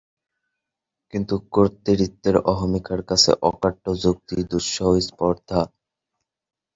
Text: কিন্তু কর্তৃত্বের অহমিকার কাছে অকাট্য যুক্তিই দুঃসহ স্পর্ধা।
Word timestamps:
কিন্তু 1.13 1.35
কর্তৃত্বের 1.51 2.35
অহমিকার 2.51 3.01
কাছে 3.03 3.31
অকাট্য 3.49 3.85
যুক্তিই 4.03 4.43
দুঃসহ 4.51 4.89
স্পর্ধা। 5.07 5.61